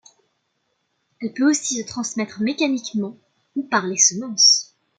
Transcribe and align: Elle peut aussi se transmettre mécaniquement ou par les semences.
Elle 1.21 1.31
peut 1.31 1.47
aussi 1.47 1.79
se 1.79 1.85
transmettre 1.87 2.41
mécaniquement 2.41 3.19
ou 3.55 3.61
par 3.61 3.85
les 3.85 3.97
semences. 3.97 4.75